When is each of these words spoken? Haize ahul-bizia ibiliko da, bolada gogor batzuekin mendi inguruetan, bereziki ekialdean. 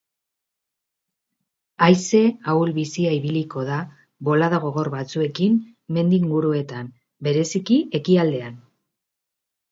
Haize 1.87 2.21
ahul-bizia 2.53 3.11
ibiliko 3.17 3.65
da, 3.67 3.77
bolada 4.29 4.59
gogor 4.63 4.89
batzuekin 4.93 5.59
mendi 5.99 6.19
inguruetan, 6.21 6.89
bereziki 7.29 7.79
ekialdean. 8.01 8.57